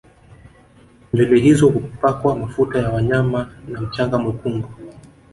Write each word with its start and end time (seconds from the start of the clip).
Nywele 1.13 1.39
hizo 1.39 1.67
hupakwa 1.67 2.35
mafuta 2.35 2.79
ya 2.79 2.89
wanyama 2.89 3.49
na 3.67 3.81
mchanga 3.81 4.17
mwekundu 4.17 4.67